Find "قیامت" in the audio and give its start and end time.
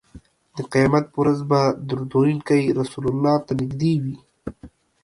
0.71-1.05